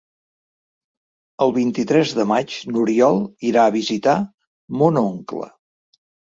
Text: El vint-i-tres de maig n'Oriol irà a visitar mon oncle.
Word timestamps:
El 1.47 1.53
vint-i-tres 1.57 2.15
de 2.21 2.25
maig 2.33 2.57
n'Oriol 2.71 3.21
irà 3.53 3.69
a 3.69 3.77
visitar 3.79 4.19
mon 4.83 5.01
oncle. 5.07 5.55